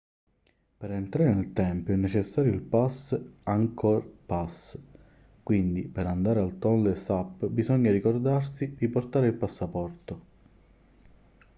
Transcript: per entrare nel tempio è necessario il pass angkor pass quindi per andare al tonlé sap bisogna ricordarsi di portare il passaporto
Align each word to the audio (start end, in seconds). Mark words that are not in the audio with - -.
per 0.79 0.89
entrare 0.89 1.31
nel 1.31 1.53
tempio 1.53 1.93
è 1.93 1.95
necessario 1.95 2.51
il 2.51 2.63
pass 2.63 3.15
angkor 3.43 4.03
pass 4.25 4.75
quindi 5.43 5.87
per 5.89 6.07
andare 6.07 6.39
al 6.39 6.57
tonlé 6.57 6.95
sap 6.95 7.45
bisogna 7.49 7.91
ricordarsi 7.91 8.73
di 8.73 8.89
portare 8.89 9.27
il 9.27 9.35
passaporto 9.35 10.21